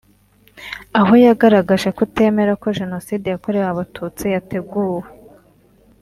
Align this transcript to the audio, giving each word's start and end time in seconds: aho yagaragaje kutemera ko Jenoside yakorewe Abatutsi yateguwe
aho 0.99 1.13
yagaragaje 1.25 1.89
kutemera 1.97 2.51
ko 2.61 2.67
Jenoside 2.79 3.25
yakorewe 3.29 3.67
Abatutsi 3.69 4.25
yateguwe 4.35 5.05